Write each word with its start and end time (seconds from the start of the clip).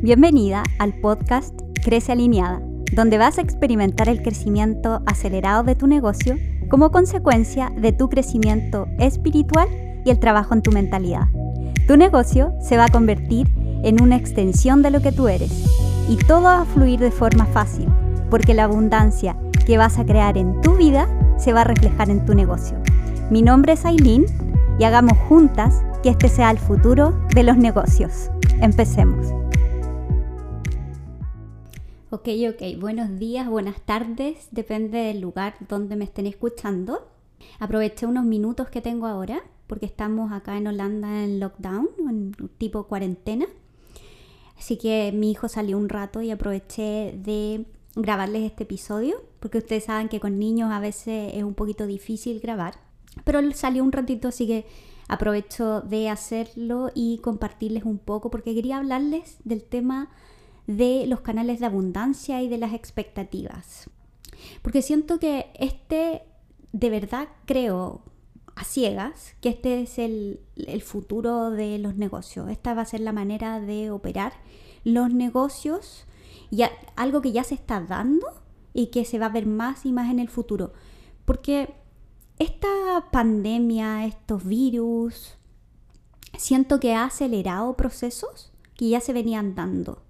Bienvenida 0.00 0.62
al 0.78 0.94
podcast 0.94 1.52
Crece 1.82 2.12
Alineada, 2.12 2.62
donde 2.92 3.18
vas 3.18 3.38
a 3.38 3.40
experimentar 3.40 4.08
el 4.08 4.22
crecimiento 4.22 5.02
acelerado 5.06 5.64
de 5.64 5.74
tu 5.74 5.88
negocio 5.88 6.36
como 6.70 6.92
consecuencia 6.92 7.72
de 7.76 7.90
tu 7.90 8.08
crecimiento 8.08 8.86
espiritual 9.00 9.68
y 10.04 10.10
el 10.10 10.20
trabajo 10.20 10.54
en 10.54 10.62
tu 10.62 10.70
mentalidad. 10.70 11.26
Tu 11.88 11.96
negocio 11.96 12.52
se 12.60 12.76
va 12.76 12.84
a 12.84 12.92
convertir 12.92 13.48
en 13.82 14.00
una 14.00 14.14
extensión 14.14 14.82
de 14.82 14.92
lo 14.92 15.02
que 15.02 15.10
tú 15.10 15.26
eres 15.26 15.50
y 16.08 16.14
todo 16.14 16.42
va 16.42 16.60
a 16.60 16.64
fluir 16.64 17.00
de 17.00 17.10
forma 17.10 17.46
fácil, 17.46 17.88
porque 18.30 18.54
la 18.54 18.64
abundancia 18.64 19.36
que 19.66 19.78
vas 19.78 19.98
a 19.98 20.06
crear 20.06 20.38
en 20.38 20.60
tu 20.60 20.76
vida 20.76 21.08
se 21.38 21.52
va 21.52 21.62
a 21.62 21.64
reflejar 21.64 22.08
en 22.08 22.24
tu 22.24 22.34
negocio. 22.34 22.78
Mi 23.32 23.42
nombre 23.42 23.72
es 23.72 23.84
Aileen 23.84 24.26
y 24.78 24.84
hagamos 24.84 25.18
juntas 25.28 25.82
que 26.04 26.10
este 26.10 26.28
sea 26.28 26.52
el 26.52 26.58
futuro 26.58 27.18
de 27.34 27.42
los 27.42 27.56
negocios. 27.56 28.30
Empecemos. 28.60 29.34
Ok, 32.10 32.26
ok, 32.48 32.80
buenos 32.80 33.18
días, 33.18 33.46
buenas 33.50 33.82
tardes, 33.82 34.48
depende 34.50 34.96
del 34.96 35.20
lugar 35.20 35.56
donde 35.68 35.94
me 35.94 36.04
estén 36.04 36.26
escuchando. 36.26 37.06
Aproveché 37.58 38.06
unos 38.06 38.24
minutos 38.24 38.70
que 38.70 38.80
tengo 38.80 39.06
ahora 39.06 39.42
porque 39.66 39.84
estamos 39.84 40.32
acá 40.32 40.56
en 40.56 40.68
Holanda 40.68 41.22
en 41.22 41.38
lockdown, 41.38 41.90
en 42.08 42.32
tipo 42.56 42.84
cuarentena. 42.84 43.44
Así 44.58 44.78
que 44.78 45.12
mi 45.12 45.32
hijo 45.32 45.48
salió 45.48 45.76
un 45.76 45.90
rato 45.90 46.22
y 46.22 46.30
aproveché 46.30 47.12
de 47.22 47.66
grabarles 47.94 48.44
este 48.44 48.62
episodio, 48.62 49.22
porque 49.38 49.58
ustedes 49.58 49.84
saben 49.84 50.08
que 50.08 50.18
con 50.18 50.38
niños 50.38 50.72
a 50.72 50.80
veces 50.80 51.34
es 51.34 51.44
un 51.44 51.52
poquito 51.52 51.86
difícil 51.86 52.40
grabar. 52.40 52.80
Pero 53.24 53.42
salió 53.52 53.84
un 53.84 53.92
ratito, 53.92 54.28
así 54.28 54.46
que 54.46 54.64
aprovecho 55.08 55.82
de 55.82 56.08
hacerlo 56.08 56.90
y 56.94 57.18
compartirles 57.18 57.84
un 57.84 57.98
poco, 57.98 58.30
porque 58.30 58.54
quería 58.54 58.78
hablarles 58.78 59.36
del 59.44 59.62
tema 59.62 60.08
de 60.68 61.06
los 61.08 61.22
canales 61.22 61.58
de 61.58 61.66
abundancia 61.66 62.40
y 62.42 62.48
de 62.48 62.58
las 62.58 62.72
expectativas. 62.72 63.90
Porque 64.62 64.82
siento 64.82 65.18
que 65.18 65.50
este, 65.58 66.22
de 66.70 66.90
verdad 66.90 67.26
creo 67.44 68.02
a 68.54 68.62
ciegas, 68.62 69.34
que 69.40 69.48
este 69.48 69.82
es 69.82 69.98
el, 69.98 70.40
el 70.54 70.82
futuro 70.82 71.50
de 71.50 71.78
los 71.78 71.96
negocios. 71.96 72.48
Esta 72.50 72.74
va 72.74 72.82
a 72.82 72.86
ser 72.86 73.00
la 73.00 73.12
manera 73.12 73.58
de 73.58 73.90
operar 73.90 74.34
los 74.84 75.12
negocios, 75.12 76.06
y 76.50 76.62
algo 76.96 77.20
que 77.20 77.32
ya 77.32 77.44
se 77.44 77.54
está 77.54 77.80
dando 77.80 78.26
y 78.72 78.86
que 78.86 79.04
se 79.04 79.18
va 79.18 79.26
a 79.26 79.30
ver 79.30 79.46
más 79.46 79.84
y 79.84 79.92
más 79.92 80.10
en 80.10 80.18
el 80.18 80.28
futuro. 80.28 80.72
Porque 81.24 81.74
esta 82.38 82.68
pandemia, 83.10 84.06
estos 84.06 84.44
virus, 84.44 85.36
siento 86.36 86.80
que 86.80 86.94
ha 86.94 87.04
acelerado 87.04 87.76
procesos 87.76 88.52
que 88.74 88.88
ya 88.88 89.00
se 89.00 89.12
venían 89.12 89.54
dando. 89.54 90.02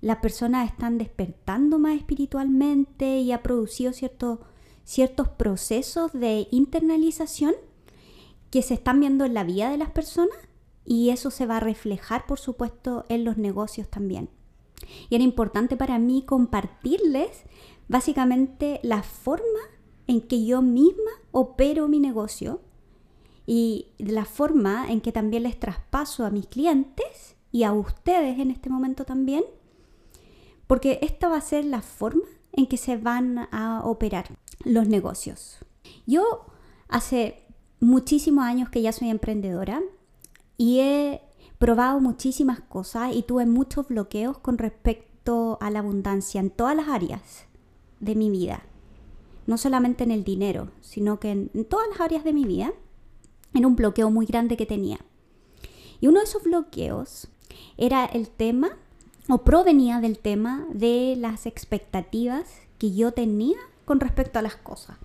Las 0.00 0.18
personas 0.18 0.70
están 0.70 0.98
despertando 0.98 1.78
más 1.78 1.96
espiritualmente 1.96 3.18
y 3.18 3.32
ha 3.32 3.42
producido 3.42 3.92
ciertos 3.92 5.28
procesos 5.28 6.12
de 6.12 6.48
internalización 6.50 7.54
que 8.50 8.62
se 8.62 8.74
están 8.74 9.00
viendo 9.00 9.24
en 9.24 9.34
la 9.34 9.44
vida 9.44 9.70
de 9.70 9.78
las 9.78 9.90
personas 9.90 10.36
y 10.84 11.10
eso 11.10 11.30
se 11.30 11.46
va 11.46 11.56
a 11.56 11.60
reflejar, 11.60 12.26
por 12.26 12.38
supuesto, 12.38 13.04
en 13.08 13.24
los 13.24 13.36
negocios 13.36 13.88
también. 13.88 14.30
Y 15.08 15.16
era 15.16 15.24
importante 15.24 15.76
para 15.76 15.98
mí 15.98 16.22
compartirles 16.22 17.42
básicamente 17.88 18.80
la 18.82 19.02
forma 19.02 19.42
en 20.06 20.20
que 20.20 20.44
yo 20.44 20.62
misma 20.62 21.10
opero 21.32 21.88
mi 21.88 21.98
negocio 21.98 22.60
y 23.46 23.88
la 23.98 24.24
forma 24.24 24.90
en 24.90 25.00
que 25.00 25.12
también 25.12 25.44
les 25.44 25.58
traspaso 25.58 26.24
a 26.24 26.30
mis 26.30 26.46
clientes 26.46 27.36
y 27.52 27.62
a 27.62 27.72
ustedes 27.72 28.38
en 28.38 28.50
este 28.50 28.70
momento 28.70 29.04
también, 29.04 29.44
porque 30.66 30.98
esta 31.02 31.28
va 31.28 31.36
a 31.36 31.40
ser 31.40 31.64
la 31.64 31.82
forma 31.82 32.24
en 32.52 32.66
que 32.66 32.76
se 32.76 32.96
van 32.96 33.48
a 33.52 33.82
operar 33.84 34.26
los 34.64 34.88
negocios. 34.88 35.58
Yo 36.06 36.46
hace 36.88 37.44
muchísimos 37.80 38.44
años 38.44 38.70
que 38.70 38.82
ya 38.82 38.92
soy 38.92 39.10
emprendedora 39.10 39.82
y 40.56 40.80
he 40.80 41.22
probado 41.58 42.00
muchísimas 42.00 42.60
cosas 42.60 43.14
y 43.14 43.22
tuve 43.22 43.46
muchos 43.46 43.88
bloqueos 43.88 44.38
con 44.38 44.58
respecto 44.58 45.58
a 45.60 45.70
la 45.70 45.80
abundancia 45.80 46.40
en 46.40 46.50
todas 46.50 46.76
las 46.76 46.88
áreas 46.88 47.46
de 48.00 48.14
mi 48.14 48.30
vida 48.30 48.62
no 49.46 49.58
solamente 49.58 50.04
en 50.04 50.10
el 50.10 50.24
dinero, 50.24 50.70
sino 50.80 51.20
que 51.20 51.30
en, 51.30 51.64
todas 51.68 51.88
las 51.88 52.00
áreas 52.00 52.24
de 52.24 52.32
mi 52.32 52.44
vida, 52.44 52.72
era 53.54 53.66
un 53.66 53.76
bloqueo 53.76 54.10
muy 54.10 54.26
grande 54.26 54.56
que 54.56 54.66
tenía. 54.66 54.98
Y 56.00 56.08
uno 56.08 56.18
de 56.18 56.24
esos 56.24 56.42
bloqueos 56.42 57.28
era 57.76 58.04
el 58.04 58.28
tema, 58.28 58.76
o 59.28 59.38
provenía 59.38 60.00
del 60.00 60.18
tema 60.18 60.66
de 60.72 61.16
las 61.18 61.46
expectativas 61.46 62.44
que 62.78 62.94
yo 62.94 63.12
tenía 63.12 63.58
con 63.84 64.00
respecto 64.00 64.38
a 64.38 64.42
las 64.42 64.56
cosas. 64.56 64.96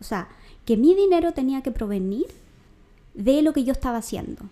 O 0.00 0.04
sea, 0.04 0.28
que 0.64 0.76
mi 0.76 0.94
dinero 0.94 1.32
tenía 1.32 1.62
que 1.62 1.70
provenir 1.70 2.26
de 3.14 3.42
lo 3.42 3.52
que 3.52 3.64
yo 3.64 3.72
estaba 3.72 3.98
haciendo. 3.98 4.44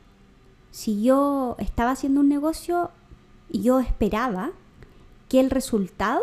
Si 0.71 1.03
yo 1.03 1.57
estaba 1.59 1.93
haciendo 1.93 2.21
un 2.21 2.29
negocio, 2.29 2.91
yo 3.51 3.81
esperaba 3.81 4.51
que 5.29 5.41
el 5.41 5.51
resultado 5.51 6.23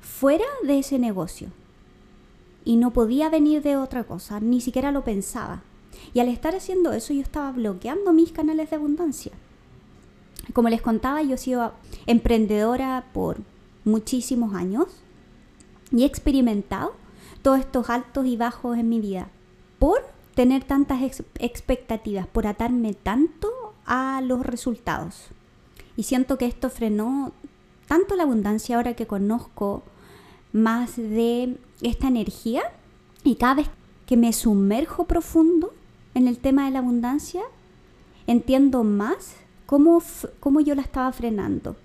fuera 0.00 0.44
de 0.62 0.78
ese 0.78 0.98
negocio. 0.98 1.48
Y 2.64 2.76
no 2.76 2.92
podía 2.92 3.28
venir 3.28 3.62
de 3.62 3.76
otra 3.76 4.04
cosa, 4.04 4.40
ni 4.40 4.60
siquiera 4.60 4.90
lo 4.90 5.04
pensaba. 5.04 5.62
Y 6.12 6.20
al 6.20 6.28
estar 6.28 6.54
haciendo 6.54 6.92
eso 6.92 7.12
yo 7.12 7.22
estaba 7.22 7.52
bloqueando 7.52 8.12
mis 8.12 8.32
canales 8.32 8.70
de 8.70 8.76
abundancia. 8.76 9.32
Como 10.52 10.68
les 10.68 10.82
contaba, 10.82 11.22
yo 11.22 11.34
he 11.34 11.38
sido 11.38 11.72
emprendedora 12.06 13.04
por 13.12 13.38
muchísimos 13.84 14.54
años 14.54 14.86
y 15.90 16.02
he 16.02 16.06
experimentado 16.06 16.94
todos 17.42 17.60
estos 17.60 17.90
altos 17.90 18.26
y 18.26 18.36
bajos 18.36 18.76
en 18.78 18.88
mi 18.88 19.00
vida 19.00 19.28
por 19.78 20.00
tener 20.34 20.64
tantas 20.64 21.00
expectativas, 21.38 22.26
por 22.26 22.46
atarme 22.46 22.94
tanto 22.94 23.48
a 23.86 24.20
los 24.22 24.44
resultados. 24.44 25.28
Y 25.96 26.02
siento 26.02 26.36
que 26.36 26.46
esto 26.46 26.70
frenó 26.70 27.32
tanto 27.86 28.16
la 28.16 28.24
abundancia 28.24 28.76
ahora 28.76 28.94
que 28.94 29.06
conozco 29.06 29.82
más 30.52 30.96
de 30.96 31.56
esta 31.82 32.08
energía 32.08 32.62
y 33.24 33.36
cada 33.36 33.54
vez 33.54 33.68
que 34.06 34.16
me 34.16 34.32
sumerjo 34.32 35.04
profundo 35.04 35.72
en 36.14 36.28
el 36.28 36.38
tema 36.38 36.66
de 36.66 36.72
la 36.72 36.78
abundancia, 36.80 37.42
entiendo 38.26 38.84
más 38.84 39.34
cómo, 39.66 40.02
cómo 40.40 40.60
yo 40.60 40.74
la 40.74 40.82
estaba 40.82 41.12
frenando. 41.12 41.76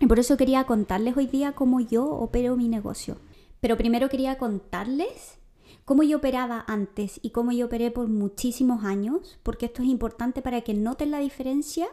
Y 0.00 0.06
por 0.06 0.18
eso 0.18 0.36
quería 0.36 0.64
contarles 0.64 1.16
hoy 1.16 1.26
día 1.26 1.52
cómo 1.52 1.80
yo 1.80 2.06
opero 2.06 2.56
mi 2.56 2.68
negocio. 2.68 3.16
Pero 3.60 3.76
primero 3.76 4.08
quería 4.08 4.36
contarles 4.36 5.38
cómo 5.84 6.02
yo 6.02 6.18
operaba 6.18 6.64
antes 6.66 7.18
y 7.22 7.30
cómo 7.30 7.52
yo 7.52 7.66
operé 7.66 7.90
por 7.90 8.08
muchísimos 8.08 8.84
años, 8.84 9.38
porque 9.42 9.66
esto 9.66 9.82
es 9.82 9.88
importante 9.88 10.42
para 10.42 10.60
que 10.60 10.74
noten 10.74 11.10
la 11.10 11.20
diferencia 11.20 11.86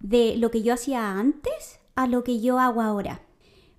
de 0.00 0.36
lo 0.36 0.50
que 0.50 0.62
yo 0.62 0.72
hacía 0.72 1.12
antes 1.18 1.80
a 1.94 2.06
lo 2.06 2.24
que 2.24 2.40
yo 2.40 2.58
hago 2.58 2.80
ahora. 2.80 3.20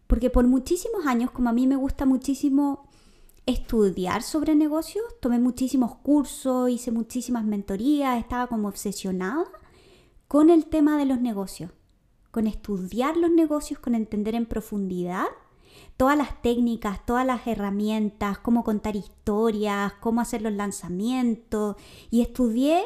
Porque 0.05 0.29
por 0.29 0.45
muchísimos 0.45 1.05
años, 1.07 1.31
como 1.31 1.49
a 1.49 1.53
mí 1.53 1.65
me 1.65 1.77
gusta 1.77 2.05
muchísimo 2.05 2.87
estudiar 3.47 4.21
sobre 4.21 4.53
negocios, 4.53 5.05
tomé 5.19 5.39
muchísimos 5.39 5.95
cursos, 5.95 6.69
hice 6.69 6.91
muchísimas 6.91 7.43
mentorías, 7.43 8.19
estaba 8.19 8.45
como 8.45 8.67
obsesionada 8.67 9.45
con 10.31 10.49
el 10.49 10.67
tema 10.67 10.97
de 10.97 11.03
los 11.03 11.19
negocios, 11.19 11.71
con 12.31 12.47
estudiar 12.47 13.17
los 13.17 13.29
negocios, 13.29 13.81
con 13.81 13.95
entender 13.95 14.33
en 14.33 14.45
profundidad 14.45 15.25
todas 15.97 16.17
las 16.17 16.41
técnicas, 16.41 17.05
todas 17.05 17.25
las 17.25 17.45
herramientas, 17.47 18.37
cómo 18.37 18.63
contar 18.63 18.95
historias, 18.95 19.91
cómo 19.99 20.21
hacer 20.21 20.41
los 20.41 20.53
lanzamientos 20.53 21.75
y 22.09 22.21
estudié 22.21 22.81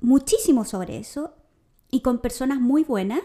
muchísimo 0.00 0.64
sobre 0.64 0.96
eso 0.96 1.34
y 1.90 2.00
con 2.00 2.18
personas 2.18 2.60
muy 2.60 2.82
buenas 2.82 3.20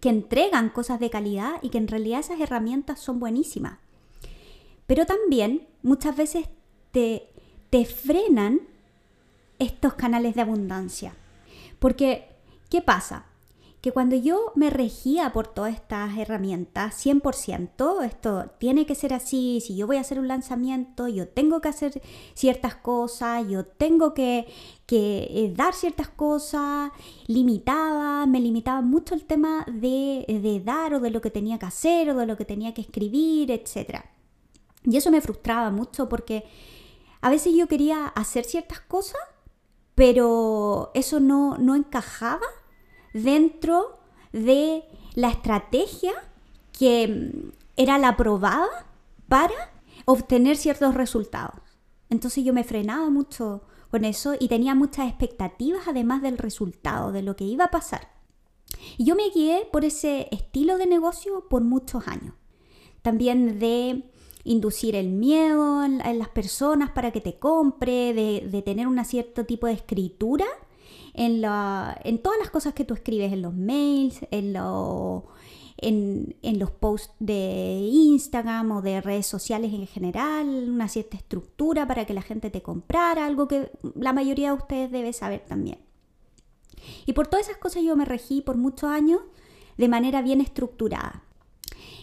que 0.00 0.08
entregan 0.08 0.70
cosas 0.70 0.98
de 0.98 1.10
calidad 1.10 1.62
y 1.62 1.68
que 1.68 1.78
en 1.78 1.86
realidad 1.86 2.18
esas 2.18 2.40
herramientas 2.40 2.98
son 2.98 3.20
buenísimas. 3.20 3.78
Pero 4.88 5.06
también 5.06 5.68
muchas 5.84 6.16
veces 6.16 6.48
te, 6.90 7.28
te 7.70 7.84
frenan 7.84 8.62
estos 9.60 9.94
canales 9.94 10.34
de 10.34 10.40
abundancia. 10.40 11.14
Porque, 11.78 12.28
¿qué 12.70 12.82
pasa? 12.82 13.26
que 13.80 13.92
cuando 13.92 14.16
yo 14.16 14.52
me 14.56 14.70
regía 14.70 15.32
por 15.32 15.46
todas 15.46 15.72
estas 15.72 16.18
herramientas, 16.18 16.94
100%, 17.04 18.04
esto 18.04 18.50
tiene 18.58 18.86
que 18.86 18.96
ser 18.96 19.14
así, 19.14 19.62
si 19.64 19.76
yo 19.76 19.86
voy 19.86 19.98
a 19.98 20.00
hacer 20.00 20.18
un 20.18 20.26
lanzamiento, 20.26 21.06
yo 21.06 21.28
tengo 21.28 21.60
que 21.60 21.68
hacer 21.68 22.02
ciertas 22.34 22.74
cosas, 22.74 23.46
yo 23.48 23.64
tengo 23.64 24.14
que, 24.14 24.48
eh, 24.90 25.52
dar 25.54 25.74
ciertas 25.74 26.08
cosas, 26.08 26.90
limitaba, 27.28 28.26
me 28.26 28.40
limitaba 28.40 28.80
mucho 28.80 29.14
el 29.14 29.24
tema 29.24 29.64
de, 29.68 30.24
de 30.26 30.60
dar 30.60 30.94
o 30.94 31.00
de 31.00 31.10
lo 31.10 31.20
que 31.20 31.30
tenía 31.30 31.58
que 31.58 31.66
hacer 31.66 32.10
o 32.10 32.16
de 32.16 32.26
lo 32.26 32.36
que 32.36 32.44
tenía 32.44 32.74
que 32.74 32.80
escribir, 32.80 33.52
etc. 33.52 34.00
Y 34.84 34.96
eso 34.96 35.12
me 35.12 35.20
frustraba 35.20 35.70
mucho 35.70 36.08
porque 36.08 36.44
a 37.20 37.30
veces 37.30 37.54
yo 37.54 37.68
quería 37.68 38.06
hacer 38.08 38.44
ciertas 38.44 38.80
cosas, 38.80 39.20
pero 39.98 40.92
eso 40.94 41.18
no, 41.18 41.58
no 41.58 41.74
encajaba 41.74 42.46
dentro 43.12 43.98
de 44.32 44.84
la 45.16 45.28
estrategia 45.28 46.12
que 46.70 47.08
mm, 47.08 47.50
era 47.76 47.98
la 47.98 48.16
probada 48.16 48.86
para 49.26 49.72
obtener 50.04 50.56
ciertos 50.56 50.94
resultados. 50.94 51.60
Entonces 52.10 52.44
yo 52.44 52.54
me 52.54 52.62
frenaba 52.62 53.10
mucho 53.10 53.62
con 53.90 54.04
eso 54.04 54.36
y 54.38 54.46
tenía 54.46 54.76
muchas 54.76 55.08
expectativas 55.08 55.88
además 55.88 56.22
del 56.22 56.38
resultado, 56.38 57.10
de 57.10 57.22
lo 57.22 57.34
que 57.34 57.44
iba 57.44 57.64
a 57.64 57.72
pasar. 57.72 58.08
Y 58.98 59.04
yo 59.04 59.16
me 59.16 59.30
guié 59.30 59.66
por 59.72 59.84
ese 59.84 60.28
estilo 60.30 60.78
de 60.78 60.86
negocio 60.86 61.48
por 61.50 61.64
muchos 61.64 62.06
años. 62.06 62.34
También 63.02 63.58
de 63.58 64.08
inducir 64.48 64.96
el 64.96 65.10
miedo 65.10 65.84
en, 65.84 65.98
las 66.18 66.28
personas 66.30 66.90
para 66.90 67.10
que 67.10 67.20
te 67.20 67.38
compre, 67.38 68.14
de, 68.14 68.62
tener 68.62 68.86
un 68.86 69.04
cierto 69.04 69.44
tipo 69.44 69.66
de 69.66 69.74
escritura 69.74 70.46
en, 71.12 71.44
en, 71.44 72.18
todas 72.22 72.38
las 72.38 72.50
cosas 72.50 72.72
que 72.72 72.84
tú 72.86 72.94
escribes, 72.94 73.30
en 73.30 73.42
los 73.42 73.54
mails, 73.54 74.20
en, 74.30 74.56
en, 75.76 76.58
los 76.58 76.70
posts 76.70 77.14
de 77.18 77.78
Instagram 77.92 78.72
o 78.72 78.80
de 78.82 79.02
redes 79.02 79.26
sociales 79.26 79.74
en 79.74 79.86
general, 79.86 80.70
una 80.70 80.88
cierta 80.88 81.18
estructura 81.18 81.86
para 81.86 82.06
que 82.06 82.14
la 82.14 82.22
gente 82.22 82.48
te 82.48 82.62
comprara, 82.62 83.26
algo 83.26 83.48
que 83.48 83.70
la 83.94 84.14
mayoría 84.14 84.52
de 84.52 84.56
ustedes 84.56 84.90
debe 84.90 85.12
saber 85.12 85.44
también. 85.46 85.78
Y 87.04 87.12
por 87.12 87.26
todas 87.26 87.48
esas 87.48 87.58
cosas 87.58 87.82
yo 87.82 87.96
me 87.96 88.06
regí 88.06 88.40
por 88.40 88.56
muchos 88.56 88.88
años 88.88 89.20
de 89.76 89.88
manera 89.88 90.22
bien 90.22 90.40
estructurada. 90.40 91.22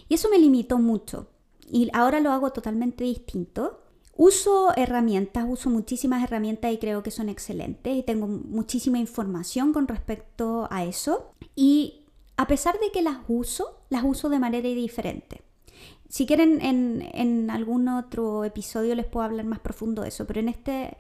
Y 0.08 0.14
eso 0.14 0.30
me 0.30 0.38
limitó 0.38 0.78
mucho. 0.78 1.30
Y 1.68 1.90
ahora 1.94 2.20
lo 2.20 2.32
hago 2.32 2.52
totalmente 2.52 3.04
distinto. 3.04 3.82
Uso 4.18 4.72
herramientas, 4.78 5.46
uso 5.48 5.70
muchísimas 5.70 6.24
herramientas 6.24 6.72
y 6.72 6.78
creo 6.78 7.04
que 7.04 7.12
son 7.12 7.28
excelentes 7.28 7.96
y 7.96 8.04
tengo 8.04 8.28
muchísima 8.28 8.98
información 8.98 9.74
con 9.74 9.88
respecto 9.88 10.68
a 10.72 10.86
eso. 10.86 11.34
Y 11.56 12.06
a 12.38 12.48
pesar 12.48 12.80
de 12.80 12.92
que 12.92 13.02
las 13.02 13.18
uso, 13.28 13.82
las 13.90 14.04
uso 14.04 14.30
de 14.30 14.40
manera 14.40 14.70
diferente. 14.70 15.42
Si 16.08 16.26
quieren, 16.26 16.62
en, 16.62 17.50
algún 17.50 17.88
otro 17.88 18.46
episodio 18.46 18.96
les 18.96 19.06
puedo 19.06 19.26
hablar 19.26 19.46
más 19.46 19.60
profundo 19.60 20.04
de 20.04 20.10
eso, 20.10 20.26
pero 20.26 20.40
en 20.40 20.50
este, 20.50 20.98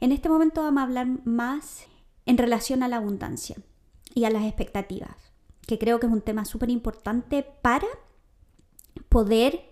en 0.00 0.10
este 0.10 0.28
momento 0.28 0.62
vamos 0.62 0.80
a 0.80 0.84
hablar 0.84 1.06
más 1.24 1.84
en 2.26 2.38
relación 2.38 2.82
a 2.82 2.88
la 2.88 2.96
abundancia 2.96 3.56
y 4.14 4.24
a 4.24 4.30
las 4.30 4.44
expectativas, 4.44 5.32
que 5.66 5.78
creo 5.78 6.00
que 6.00 6.06
es 6.06 6.12
un 6.12 6.22
tema 6.22 6.44
súper 6.44 6.70
importante 6.70 7.44
para 7.62 7.86
poder 9.08 9.67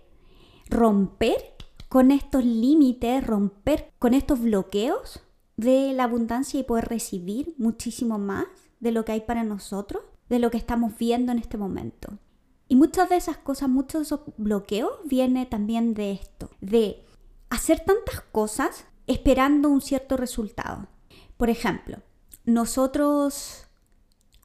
romper 0.69 1.55
con 1.89 2.11
estos 2.11 2.43
límites, 2.43 3.25
romper 3.25 3.91
con 3.99 4.13
estos 4.13 4.41
bloqueos 4.41 5.21
de 5.55 5.93
la 5.93 6.03
abundancia 6.03 6.59
y 6.59 6.63
poder 6.63 6.85
recibir 6.85 7.55
muchísimo 7.57 8.19
más 8.19 8.45
de 8.79 8.91
lo 8.91 9.05
que 9.05 9.13
hay 9.13 9.21
para 9.21 9.43
nosotros, 9.43 10.03
de 10.29 10.39
lo 10.39 10.51
que 10.51 10.57
estamos 10.57 10.97
viendo 10.97 11.31
en 11.31 11.39
este 11.39 11.57
momento. 11.57 12.19
Y 12.67 12.75
muchas 12.75 13.09
de 13.09 13.15
esas 13.15 13.37
cosas, 13.37 13.69
muchos 13.69 14.01
de 14.01 14.03
esos 14.03 14.19
bloqueos 14.37 14.91
viene 15.05 15.45
también 15.45 15.93
de 15.93 16.11
esto, 16.11 16.49
de 16.61 17.05
hacer 17.49 17.79
tantas 17.79 18.21
cosas 18.31 18.85
esperando 19.07 19.69
un 19.69 19.81
cierto 19.81 20.17
resultado. 20.17 20.87
Por 21.37 21.49
ejemplo, 21.49 21.97
nosotros 22.45 23.66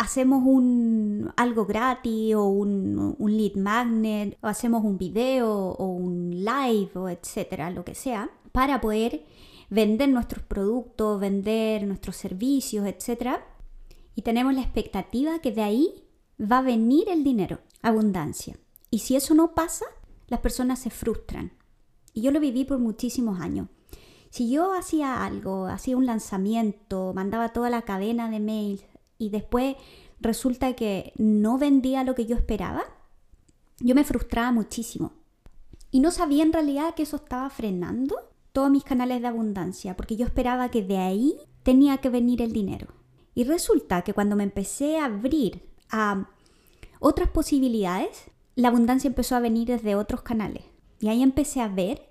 hacemos 0.02 0.43
un, 0.44 1.32
algo 1.37 1.64
gratis 1.64 2.34
o 2.34 2.46
un, 2.46 3.14
un, 3.16 3.37
lead 3.37 3.54
magnet 3.54 4.37
o 4.43 4.49
hacemos 4.49 4.82
un 4.82 4.99
video 4.99 5.49
o 5.49 5.87
un 5.87 6.44
live 6.44 6.90
o 6.96 7.08
etcétera, 7.08 7.70
lo 7.70 7.84
que 7.84 7.94
sea, 7.94 8.28
para 8.50 8.81
poder 8.81 9.25
vender 9.70 10.08
nuestros 10.08 10.43
productos, 10.43 11.20
vender 11.20 11.87
nuestros 11.87 12.16
servicios, 12.16 12.84
etcétera. 12.84 13.46
Y 14.16 14.22
tenemos 14.22 14.52
la 14.54 14.62
expectativa 14.62 15.38
que 15.38 15.52
de 15.52 15.62
ahí 15.62 16.05
va 16.40 16.58
a 16.58 16.62
venir 16.62 17.08
el 17.08 17.22
dinero, 17.22 17.60
abundancia. 17.81 18.58
Y 18.90 18.98
si 18.98 19.14
eso 19.14 19.34
no 19.34 19.55
pasa, 19.55 19.87
las 20.26 20.40
personas 20.40 20.81
se 20.81 20.90
frustran. 20.90 21.52
Y 22.12 22.22
yo 22.22 22.32
lo 22.32 22.40
viví 22.40 22.64
por 22.64 22.81
muchísimos 22.81 23.40
años. 23.40 23.69
Si 24.31 24.50
yo 24.50 24.72
hacía 24.72 25.25
algo, 25.25 25.66
hacía 25.66 25.96
un 25.96 26.06
lanzamiento, 26.06 27.12
mandaba 27.14 27.50
toda 27.50 27.70
la 27.70 27.82
cadena 27.82 28.28
de 28.31 28.40
mails 28.40 28.84
y 29.22 29.30
después 29.30 29.76
resulta 30.20 30.74
que 30.74 31.12
no 31.16 31.58
vendía 31.58 32.04
lo 32.04 32.14
que 32.14 32.26
yo 32.26 32.36
esperaba, 32.36 32.82
yo 33.78 33.94
me 33.94 34.04
frustraba 34.04 34.52
muchísimo. 34.52 35.12
Y 35.90 36.00
no 36.00 36.10
sabía 36.10 36.42
en 36.42 36.52
realidad 36.52 36.94
que 36.94 37.04
eso 37.04 37.16
estaba 37.16 37.48
frenando 37.50 38.16
todos 38.52 38.70
mis 38.70 38.84
canales 38.84 39.20
de 39.20 39.28
abundancia, 39.28 39.96
porque 39.96 40.16
yo 40.16 40.26
esperaba 40.26 40.70
que 40.70 40.82
de 40.82 40.98
ahí 40.98 41.36
tenía 41.62 41.98
que 41.98 42.10
venir 42.10 42.42
el 42.42 42.52
dinero. 42.52 42.88
Y 43.34 43.44
resulta 43.44 44.02
que 44.02 44.12
cuando 44.12 44.36
me 44.36 44.44
empecé 44.44 44.98
a 44.98 45.06
abrir 45.06 45.69
a 45.90 46.28
otras 46.98 47.30
posibilidades, 47.30 48.30
la 48.54 48.69
abundancia 48.69 49.08
empezó 49.08 49.36
a 49.36 49.40
venir 49.40 49.69
desde 49.69 49.94
otros 49.94 50.22
canales. 50.22 50.64
Y 51.00 51.08
ahí 51.08 51.22
empecé 51.22 51.60
a 51.60 51.69
ver 51.69 52.10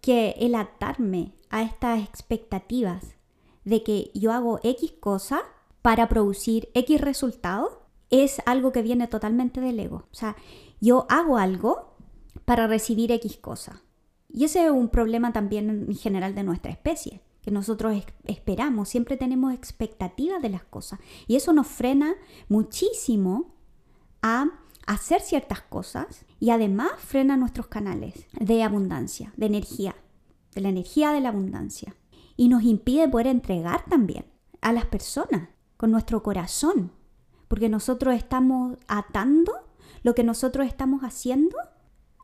que 0.00 0.34
el 0.38 0.54
atarme 0.54 1.34
a 1.50 1.62
estas 1.62 2.02
expectativas 2.02 3.16
de 3.64 3.82
que 3.82 4.10
yo 4.14 4.32
hago 4.32 4.58
X 4.62 4.92
cosa 5.00 5.42
para 5.82 6.08
producir 6.08 6.70
X 6.74 7.00
resultado 7.00 7.82
es 8.10 8.40
algo 8.46 8.72
que 8.72 8.82
viene 8.82 9.08
totalmente 9.08 9.60
del 9.60 9.80
ego. 9.80 10.06
O 10.10 10.14
sea, 10.14 10.36
yo 10.80 11.06
hago 11.08 11.38
algo 11.38 11.96
para 12.44 12.66
recibir 12.66 13.10
X 13.12 13.38
cosa. 13.38 13.82
Y 14.28 14.44
ese 14.44 14.64
es 14.64 14.70
un 14.70 14.88
problema 14.88 15.32
también 15.32 15.86
en 15.88 15.96
general 15.96 16.34
de 16.34 16.44
nuestra 16.44 16.72
especie, 16.72 17.20
que 17.42 17.50
nosotros 17.50 17.94
esperamos, 18.24 18.88
siempre 18.88 19.16
tenemos 19.16 19.52
expectativas 19.52 20.40
de 20.40 20.48
las 20.48 20.64
cosas. 20.64 21.00
Y 21.26 21.36
eso 21.36 21.52
nos 21.52 21.66
frena 21.66 22.14
muchísimo 22.48 23.54
a 24.22 24.46
hacer 24.86 25.20
ciertas 25.20 25.60
cosas 25.62 26.24
y 26.40 26.50
además 26.50 26.92
frena 26.98 27.36
nuestros 27.36 27.66
canales 27.66 28.26
de 28.32 28.62
abundancia, 28.62 29.32
de 29.36 29.46
energía, 29.46 29.96
de 30.54 30.60
la 30.60 30.68
energía 30.68 31.12
de 31.12 31.20
la 31.20 31.28
abundancia. 31.28 31.94
Y 32.36 32.48
nos 32.48 32.62
impide 32.62 33.08
poder 33.08 33.26
entregar 33.26 33.84
también 33.86 34.24
a 34.60 34.72
las 34.72 34.86
personas 34.86 35.48
con 35.82 35.90
nuestro 35.90 36.22
corazón, 36.22 36.92
porque 37.48 37.68
nosotros 37.68 38.14
estamos 38.14 38.78
atando 38.86 39.52
lo 40.04 40.14
que 40.14 40.22
nosotros 40.22 40.64
estamos 40.68 41.02
haciendo 41.02 41.56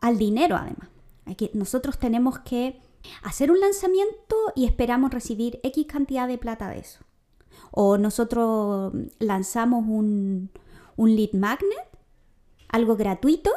al 0.01 0.17
dinero 0.17 0.55
además. 0.55 0.91
Aquí 1.27 1.51
nosotros 1.55 1.99
tenemos 1.99 2.39
que 2.39 2.81
hacer 3.25 3.51
un 3.51 3.59
lanzamiento 3.59 4.37
y 4.55 4.65
esperamos 4.65 5.11
recibir 5.13 5.59
X 5.65 5.87
cantidad 5.87 6.29
de 6.29 6.39
plata 6.39 6.69
de 6.71 6.79
eso. 6.79 7.01
O 7.73 7.99
nosotros 7.99 8.93
lanzamos 9.19 9.85
un, 9.89 10.51
un 10.95 11.17
lead 11.17 11.33
magnet, 11.33 11.89
algo 12.69 12.95
gratuito, 12.95 13.51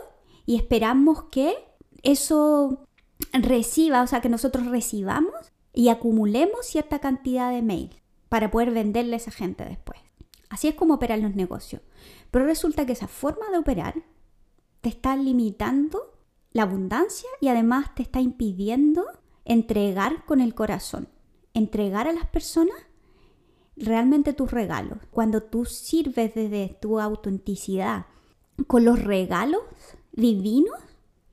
y 0.48 0.56
esperamos 0.56 1.26
que 1.26 1.54
eso 2.02 2.88
reciba, 3.34 4.02
o 4.02 4.08
sea, 4.08 4.20
que 4.20 4.30
nosotros 4.30 4.66
recibamos 4.66 5.36
y 5.74 5.90
acumulemos 5.90 6.66
cierta 6.66 6.98
cantidad 6.98 7.52
de 7.52 7.62
mail 7.62 8.01
para 8.32 8.50
poder 8.50 8.72
venderle 8.72 9.16
a 9.16 9.18
esa 9.18 9.30
gente 9.30 9.66
después. 9.66 10.00
Así 10.48 10.70
es 10.70 10.76
como 10.76 10.94
operan 10.94 11.22
los 11.22 11.36
negocios. 11.36 11.82
Pero 12.32 12.46
resulta 12.46 12.86
que 12.86 12.94
esa 12.94 13.10
forma 13.10 13.50
de 13.52 13.58
operar 13.58 14.06
te 14.80 14.88
está 14.88 15.18
limitando 15.18 16.18
la 16.54 16.64
abundancia 16.64 17.30
y 17.42 17.50
además 17.50 17.94
te 17.94 18.04
está 18.04 18.22
impidiendo 18.22 19.06
entregar 19.44 20.24
con 20.24 20.40
el 20.40 20.56
corazón, 20.56 21.10
entregar 21.54 22.08
a 22.08 22.14
las 22.14 22.26
personas 22.26 22.78
realmente 23.76 24.32
tus 24.32 24.50
regalos. 24.50 25.00
Cuando 25.12 25.44
tú 25.44 25.66
sirves 25.66 26.34
desde 26.34 26.78
tu 26.82 27.02
autenticidad 27.02 28.06
con 28.66 28.86
los 28.86 29.04
regalos 29.04 29.64
divinos 30.14 30.80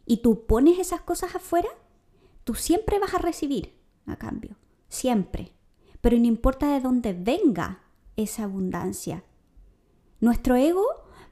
y 0.05 0.17
tú 0.17 0.47
pones 0.47 0.81
esas 0.81 1.03
cosas 1.03 1.37
afuera, 1.37 1.69
tú 2.43 2.57
siempre 2.57 2.99
vas 2.99 3.15
a 3.15 3.19
recibir 3.19 3.79
a 4.07 4.17
cambio, 4.17 4.57
siempre 4.89 5.53
pero 6.01 6.17
no 6.19 6.27
importa 6.27 6.73
de 6.73 6.81
dónde 6.81 7.13
venga 7.13 7.81
esa 8.17 8.45
abundancia. 8.45 9.25
Nuestro 10.21 10.57
ego 10.57 10.85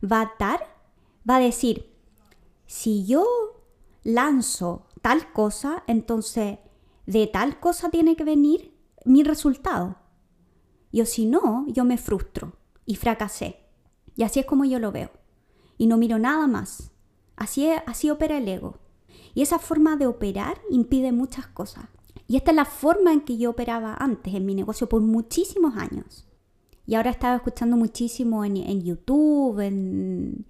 va 0.02 0.20
a 0.20 0.25
atar, 0.25 0.61
va 1.28 1.37
a 1.37 1.40
decir, 1.40 1.92
si 2.66 3.06
yo 3.06 3.25
lanzo 4.02 4.87
tal 5.02 5.32
cosa, 5.32 5.82
entonces 5.87 6.58
de 7.06 7.26
tal 7.26 7.61
cosa 7.61 7.90
tiene 7.90 8.16
que 8.16 8.25
venir 8.25 8.75
mi 9.04 9.23
resultado. 9.23 9.96
Y 10.90 11.00
o 11.00 11.06
si 11.06 11.26
no, 11.26 11.66
yo 11.68 11.85
me 11.85 11.99
frustro 11.99 12.56
y 12.85 12.96
fracasé. 12.96 13.61
Y 14.16 14.23
así 14.23 14.40
es 14.40 14.46
como 14.46 14.64
yo 14.64 14.78
lo 14.78 14.92
veo. 14.92 15.11
Y 15.78 15.87
no 15.87 15.96
miro 15.96 16.18
nada 16.18 16.46
más. 16.46 16.92
Así, 17.37 17.68
así 17.87 18.11
opera 18.11 18.38
el 18.38 18.49
ego. 18.49 18.78
Y 19.35 19.42
esa 19.42 19.58
forma 19.58 19.96
de 19.96 20.06
operar 20.06 20.61
impide 20.70 21.12
muchas 21.12 21.46
cosas. 21.46 21.87
Y 22.28 22.37
esta 22.37 22.50
es 22.50 22.56
la 22.56 22.64
forma 22.64 23.12
en 23.12 23.21
que 23.21 23.38
yo 23.38 23.50
operaba 23.50 23.95
antes 23.99 24.35
en 24.35 24.47
mi 24.47 24.54
negocio 24.54 24.88
por 24.88 25.00
muchísimos 25.00 25.76
años. 25.76 26.26
Y 26.87 26.95
ahora 26.95 27.11
estaba 27.11 27.37
escuchando 27.37 27.76
muchísimo 27.76 28.45
en, 28.45 28.83
YouTube, 28.83 29.61
en, 29.61 30.47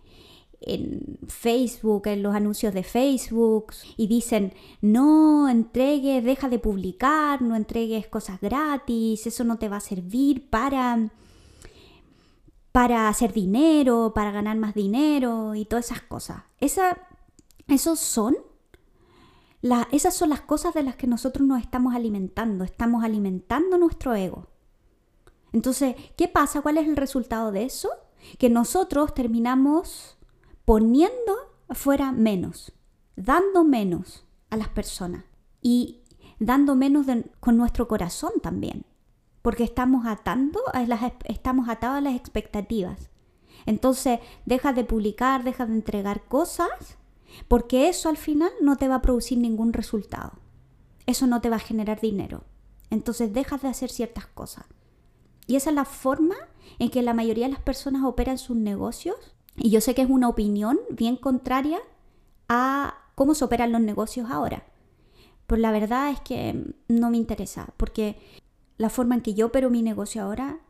Facebook, 1.28 2.06
en 2.08 2.22
los 2.22 2.34
anuncios 2.34 2.74
de 2.74 2.82
Facebook, 2.82 3.72
y 3.96 4.06
dicen, 4.06 4.52
no 4.82 5.48
entregues, 5.48 6.24
deja 6.24 6.48
de 6.48 6.58
publicar, 6.58 7.40
no 7.40 7.56
entregues 7.56 8.06
cosas 8.08 8.40
gratis, 8.40 9.26
eso 9.26 9.44
no 9.44 9.58
te 9.58 9.68
va 9.68 9.76
a 9.76 9.80
servir 9.80 10.50
para, 10.50 11.10
para 12.72 13.08
hacer 13.08 13.32
dinero, 13.32 14.12
para 14.14 14.30
ganar 14.30 14.56
más 14.58 14.74
dinero 14.74 15.54
y 15.54 15.64
todas 15.64 15.86
esas 15.86 16.02
cosas. 16.02 16.42
Esa, 16.58 16.98
esos 17.66 17.98
son 17.98 18.36
esas 19.90 20.14
son 20.14 20.30
las 20.30 20.40
cosas 20.40 20.74
de 20.74 20.82
las 20.82 20.96
que 20.96 21.06
nosotros 21.06 21.46
nos 21.46 21.60
estamos 21.60 21.94
alimentando, 21.94 22.64
estamos 22.64 23.04
alimentando 23.04 23.78
nuestro 23.78 24.14
ego. 24.14 24.48
Entonces, 25.52 25.96
¿qué 26.16 26.28
pasa? 26.28 26.60
¿Cuál 26.60 26.78
es 26.78 26.86
el 26.86 26.96
resultado 26.96 27.52
de 27.52 27.64
eso? 27.64 27.88
Que 28.38 28.50
nosotros 28.50 29.14
terminamos 29.14 30.18
poniendo 30.64 31.54
afuera 31.68 32.12
menos, 32.12 32.72
dando 33.16 33.64
menos 33.64 34.26
a 34.50 34.56
las 34.56 34.68
personas 34.68 35.24
y 35.62 36.02
dando 36.38 36.74
menos 36.74 37.06
con 37.40 37.56
nuestro 37.56 37.88
corazón 37.88 38.32
también, 38.42 38.84
porque 39.42 39.64
estamos 39.64 40.06
atando 40.06 40.60
a 40.72 40.82
las, 40.82 41.00
estamos 41.24 41.68
atados 41.68 41.98
a 41.98 42.00
las 42.02 42.14
expectativas. 42.14 43.10
Entonces, 43.64 44.20
dejas 44.44 44.76
de 44.76 44.84
publicar, 44.84 45.44
dejas 45.44 45.68
de 45.68 45.74
entregar 45.74 46.24
cosas, 46.24 46.98
porque 47.48 47.88
eso 47.88 48.08
al 48.08 48.16
final 48.16 48.50
no 48.60 48.76
te 48.76 48.88
va 48.88 48.96
a 48.96 49.02
producir 49.02 49.38
ningún 49.38 49.72
resultado. 49.72 50.32
Eso 51.06 51.26
no 51.26 51.40
te 51.40 51.50
va 51.50 51.56
a 51.56 51.60
generar 51.60 52.00
dinero. 52.00 52.44
Entonces, 52.90 53.32
dejas 53.32 53.62
de 53.62 53.68
hacer 53.68 53.90
ciertas 53.90 54.26
cosas. 54.26 54.64
Y 55.46 55.56
esa 55.56 55.70
es 55.70 55.76
la 55.76 55.84
forma 55.84 56.36
en 56.78 56.90
que 56.90 57.02
la 57.02 57.14
mayoría 57.14 57.46
de 57.46 57.52
las 57.52 57.62
personas 57.62 58.04
operan 58.04 58.38
sus 58.38 58.56
negocios. 58.56 59.16
Y 59.56 59.70
yo 59.70 59.80
sé 59.80 59.94
que 59.94 60.02
es 60.02 60.10
una 60.10 60.28
opinión 60.28 60.78
bien 60.90 61.16
contraria 61.16 61.78
a 62.48 62.94
cómo 63.14 63.34
se 63.34 63.44
operan 63.44 63.72
los 63.72 63.80
negocios 63.80 64.30
ahora. 64.30 64.64
Pero 65.46 65.60
la 65.60 65.70
verdad 65.70 66.10
es 66.10 66.20
que 66.20 66.74
no 66.88 67.10
me 67.10 67.16
interesa, 67.16 67.72
porque 67.76 68.18
la 68.78 68.90
forma 68.90 69.14
en 69.14 69.22
que 69.22 69.34
yo 69.34 69.46
opero 69.46 69.70
mi 69.70 69.82
negocio 69.82 70.22
ahora 70.22 70.60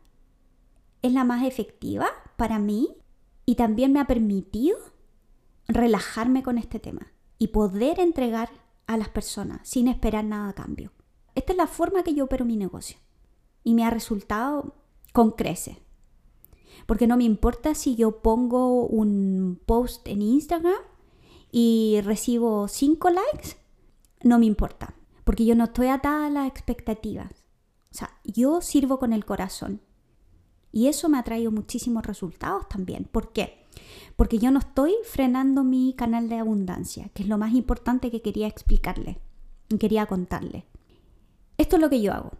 es 1.01 1.13
la 1.13 1.23
más 1.23 1.45
efectiva 1.45 2.07
para 2.37 2.59
mí 2.59 2.89
y 3.45 3.55
también 3.55 3.91
me 3.91 3.99
ha 3.99 4.05
permitido 4.05 4.77
relajarme 5.67 6.43
con 6.43 6.57
este 6.57 6.79
tema 6.79 7.13
y 7.37 7.47
poder 7.49 7.99
entregar 7.99 8.49
a 8.87 8.97
las 8.97 9.09
personas 9.09 9.67
sin 9.67 9.87
esperar 9.87 10.23
nada 10.23 10.49
a 10.49 10.53
cambio. 10.53 10.91
Esta 11.35 11.53
es 11.53 11.57
la 11.57 11.67
forma 11.67 12.03
que 12.03 12.15
yo 12.15 12.25
opero 12.25 12.45
mi 12.45 12.55
negocio 12.55 12.97
y 13.63 13.73
me 13.73 13.83
ha 13.83 13.89
resultado 13.89 14.75
con 15.13 15.31
crece. 15.31 15.83
Porque 16.85 17.07
no 17.07 17.17
me 17.17 17.25
importa 17.25 17.75
si 17.75 17.95
yo 17.95 18.21
pongo 18.21 18.85
un 18.85 19.59
post 19.65 20.07
en 20.07 20.21
Instagram 20.21 20.81
y 21.51 21.99
recibo 22.03 22.67
5 22.67 23.09
likes, 23.09 23.57
no 24.23 24.39
me 24.39 24.45
importa, 24.45 24.95
porque 25.23 25.45
yo 25.45 25.55
no 25.55 25.65
estoy 25.65 25.87
atada 25.87 26.27
a 26.27 26.29
las 26.29 26.47
expectativas. 26.47 27.31
O 27.91 27.95
sea, 27.97 28.19
yo 28.23 28.61
sirvo 28.61 28.99
con 28.99 29.11
el 29.11 29.25
corazón. 29.25 29.81
Y 30.71 30.87
eso 30.87 31.09
me 31.09 31.17
ha 31.17 31.23
traído 31.23 31.51
muchísimos 31.51 32.05
resultados 32.05 32.69
también. 32.69 33.05
¿Por 33.05 33.31
qué? 33.31 33.66
Porque 34.15 34.39
yo 34.39 34.51
no 34.51 34.59
estoy 34.59 34.93
frenando 35.03 35.63
mi 35.63 35.93
canal 35.93 36.29
de 36.29 36.37
abundancia, 36.37 37.09
que 37.13 37.23
es 37.23 37.29
lo 37.29 37.37
más 37.37 37.53
importante 37.53 38.11
que 38.11 38.21
quería 38.21 38.47
explicarle, 38.47 39.19
quería 39.79 40.05
contarle. 40.05 40.65
Esto 41.57 41.75
es 41.75 41.81
lo 41.81 41.89
que 41.89 42.01
yo 42.01 42.13
hago. 42.13 42.31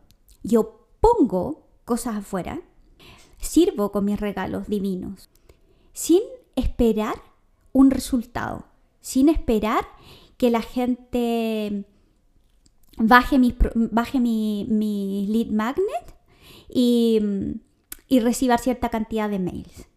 Yo 0.44 0.88
pongo 1.00 1.68
cosas 1.86 2.16
afuera, 2.16 2.62
sirvo 3.40 3.92
con 3.92 4.06
mis 4.06 4.20
regalos 4.20 4.68
divinos, 4.68 5.30
sin 5.94 6.22
esperar 6.56 7.16
un 7.74 7.92
resultado, 7.92 8.66
sin 9.02 9.30
esperar 9.30 9.88
que 10.38 10.50
la 10.50 10.62
gente 10.62 11.86
baje 12.98 13.40
mi, 13.40 13.56
baje 13.76 14.20
mi, 14.20 15.26
lead 15.30 15.48
magnet 15.48 16.16
y, 16.70 17.20
y 18.08 18.20
reciba 18.20 18.58
cierta 18.58 18.90
cantidad 18.90 19.30
de 19.30 19.40
mails. 19.40 19.88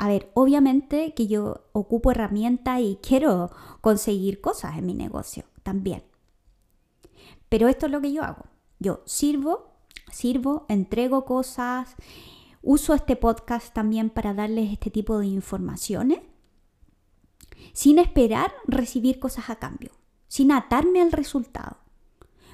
A 0.00 0.08
ver, 0.08 0.30
obviamente 0.32 1.12
que 1.12 1.26
yo 1.26 1.66
ocupo 1.72 2.10
herramientas 2.10 2.80
y 2.80 2.98
quiero 3.02 3.50
conseguir 3.82 4.40
cosas 4.40 4.78
en 4.78 4.86
mi 4.86 4.94
negocio 4.94 5.44
también. 5.62 6.02
Pero 7.50 7.68
esto 7.68 7.84
es 7.84 7.92
lo 7.92 8.00
que 8.00 8.12
yo 8.12 8.22
hago. 8.22 8.46
Yo 8.78 9.02
sirvo 9.04 9.70
sirvo, 10.10 10.66
entrego 10.68 11.24
cosas, 11.24 11.94
uso 12.62 12.94
este 12.94 13.16
podcast 13.16 13.72
también 13.72 14.10
para 14.10 14.34
darles 14.34 14.72
este 14.72 14.90
tipo 14.90 15.18
de 15.18 15.26
informaciones, 15.26 16.20
sin 17.72 17.98
esperar 17.98 18.52
recibir 18.66 19.18
cosas 19.18 19.50
a 19.50 19.56
cambio, 19.56 19.90
sin 20.28 20.52
atarme 20.52 21.00
al 21.00 21.12
resultado. 21.12 21.78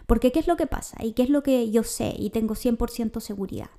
Porque 0.06 0.30
¿qué 0.30 0.38
es 0.38 0.46
lo 0.46 0.56
que 0.56 0.66
pasa? 0.66 1.04
Y 1.04 1.12
qué 1.12 1.22
es 1.22 1.30
lo 1.30 1.42
que 1.42 1.70
yo 1.70 1.82
sé 1.82 2.14
y 2.16 2.30
tengo 2.30 2.54
100% 2.54 3.20
seguridad. 3.20 3.70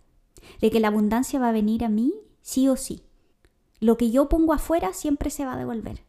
De 0.60 0.70
que 0.72 0.80
la 0.80 0.90
abundancia 0.90 1.40
va 1.40 1.50
a 1.50 1.54
venir 1.54 1.86
a 1.86 1.90
mí 1.90 2.14
sí 2.42 2.68
o 2.68 2.76
sí. 2.76 3.07
Lo 3.80 3.98
que 3.98 4.12
yo 4.12 4.30
pongo 4.30 4.54
afuera 4.54 4.94
siempre 4.94 5.30
se 5.30 5.46
va 5.46 5.54
a 5.54 5.58
devolver. 5.58 6.04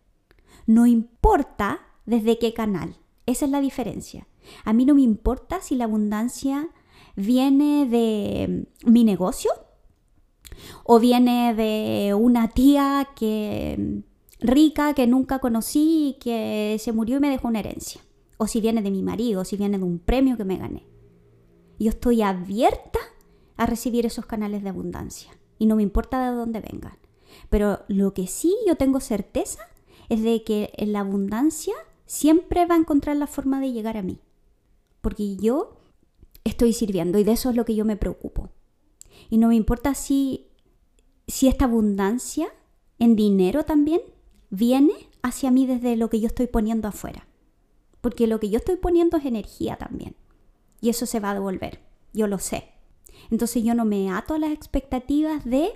No 0.66 0.86
importa 0.86 1.80
desde 2.06 2.38
qué 2.38 2.54
canal. 2.54 2.96
Esa 3.26 3.44
es 3.44 3.50
la 3.50 3.60
diferencia. 3.60 4.26
A 4.64 4.72
mí 4.72 4.84
no 4.84 4.94
me 4.94 5.02
importa 5.02 5.60
si 5.60 5.76
la 5.76 5.84
abundancia 5.84 6.68
viene 7.16 7.86
de 7.86 8.66
mi 8.84 9.04
negocio 9.04 9.50
o 10.84 10.98
viene 10.98 11.54
de 11.54 12.14
una 12.14 12.48
tía 12.48 13.08
que 13.14 14.02
rica 14.40 14.94
que 14.94 15.06
nunca 15.06 15.38
conocí 15.38 16.16
y 16.16 16.18
que 16.20 16.76
se 16.78 16.92
murió 16.92 17.18
y 17.18 17.20
me 17.20 17.30
dejó 17.30 17.48
una 17.48 17.60
herencia. 17.60 18.00
O 18.38 18.46
si 18.46 18.60
viene 18.60 18.82
de 18.82 18.90
mi 18.90 19.02
marido, 19.02 19.42
o 19.42 19.44
si 19.44 19.56
viene 19.56 19.78
de 19.78 19.84
un 19.84 19.98
premio 19.98 20.36
que 20.36 20.44
me 20.44 20.56
gané. 20.56 20.86
Yo 21.78 21.90
estoy 21.90 22.22
abierta 22.22 23.00
a 23.56 23.66
recibir 23.66 24.06
esos 24.06 24.26
canales 24.26 24.62
de 24.62 24.68
abundancia 24.68 25.30
y 25.58 25.66
no 25.66 25.76
me 25.76 25.82
importa 25.82 26.30
de 26.30 26.36
dónde 26.36 26.60
vengan. 26.60 26.96
Pero 27.50 27.80
lo 27.88 28.14
que 28.14 28.26
sí 28.26 28.54
yo 28.66 28.76
tengo 28.76 29.00
certeza 29.00 29.60
es 30.08 30.22
de 30.22 30.42
que 30.44 30.72
la 30.78 31.00
abundancia 31.00 31.74
siempre 32.06 32.66
va 32.66 32.74
a 32.74 32.78
encontrar 32.78 33.16
la 33.16 33.26
forma 33.26 33.60
de 33.60 33.72
llegar 33.72 33.96
a 33.96 34.02
mí. 34.02 34.18
Porque 35.00 35.36
yo 35.36 35.76
estoy 36.44 36.72
sirviendo 36.72 37.18
y 37.18 37.24
de 37.24 37.32
eso 37.32 37.50
es 37.50 37.56
lo 37.56 37.64
que 37.64 37.74
yo 37.74 37.84
me 37.84 37.96
preocupo. 37.96 38.50
Y 39.30 39.38
no 39.38 39.48
me 39.48 39.56
importa 39.56 39.94
si, 39.94 40.48
si 41.26 41.48
esta 41.48 41.66
abundancia 41.66 42.48
en 42.98 43.16
dinero 43.16 43.64
también 43.64 44.00
viene 44.50 44.92
hacia 45.22 45.50
mí 45.50 45.66
desde 45.66 45.96
lo 45.96 46.08
que 46.08 46.20
yo 46.20 46.26
estoy 46.26 46.46
poniendo 46.46 46.88
afuera. 46.88 47.26
Porque 48.00 48.26
lo 48.26 48.40
que 48.40 48.48
yo 48.48 48.58
estoy 48.58 48.76
poniendo 48.76 49.16
es 49.16 49.24
energía 49.24 49.76
también. 49.76 50.16
Y 50.80 50.88
eso 50.88 51.06
se 51.06 51.20
va 51.20 51.30
a 51.30 51.34
devolver. 51.34 51.80
Yo 52.12 52.26
lo 52.26 52.38
sé. 52.38 52.70
Entonces 53.30 53.62
yo 53.62 53.74
no 53.74 53.84
me 53.84 54.10
ato 54.10 54.34
a 54.34 54.38
las 54.38 54.52
expectativas 54.52 55.44
de 55.44 55.72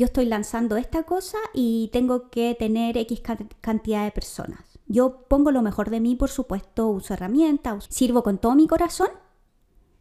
yo 0.00 0.06
estoy 0.06 0.26
lanzando 0.26 0.76
esta 0.76 1.04
cosa 1.04 1.38
y 1.54 1.90
tengo 1.92 2.30
que 2.30 2.56
tener 2.58 2.96
X 2.96 3.22
cantidad 3.60 4.04
de 4.04 4.10
personas. 4.10 4.60
Yo 4.86 5.28
pongo 5.28 5.52
lo 5.52 5.62
mejor 5.62 5.90
de 5.90 6.00
mí, 6.00 6.16
por 6.16 6.30
supuesto, 6.30 6.88
uso 6.88 7.14
herramientas, 7.14 7.86
sirvo 7.88 8.24
con 8.24 8.38
todo 8.38 8.56
mi 8.56 8.66
corazón 8.66 9.10